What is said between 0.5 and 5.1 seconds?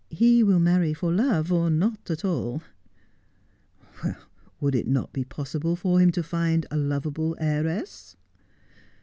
marry for love 01 not at all.'' Would it